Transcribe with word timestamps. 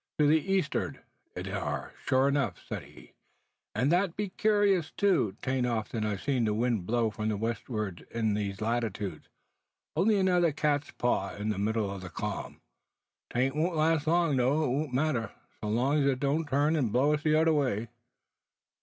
"To 0.17 0.25
the 0.25 0.39
east'ard 0.51 1.01
it 1.35 1.47
are, 1.47 1.93
sure 2.07 2.27
enough," 2.27 2.59
said 2.67 2.81
he, 2.85 3.13
"and 3.75 3.91
that 3.91 4.15
be 4.15 4.29
curious 4.29 4.89
too. 4.89 5.37
'T 5.43 5.51
an't 5.59 5.67
often 5.67 6.03
I've 6.03 6.23
see'd 6.23 6.45
the 6.47 6.55
wind 6.55 6.87
blow 6.87 7.11
from 7.11 7.29
the 7.29 7.37
westward 7.37 8.07
in 8.09 8.33
these 8.33 8.61
latitudes. 8.61 9.27
Only 9.95 10.17
another 10.17 10.53
catspaw 10.53 11.35
in 11.35 11.49
the 11.49 11.59
middle 11.59 11.91
o' 11.91 11.99
the 11.99 12.09
calm. 12.09 12.61
'T 13.31 13.51
won't 13.51 13.75
last 13.75 14.07
long; 14.07 14.35
though 14.37 14.63
it 14.63 14.67
won't 14.73 14.93
matter, 14.95 15.33
so 15.61 15.69
long's 15.69 16.07
it 16.07 16.19
don't 16.19 16.49
turn 16.49 16.75
and 16.75 16.91
blow 16.91 17.13
us 17.13 17.21
t'other 17.21 17.53
way." 17.53 17.87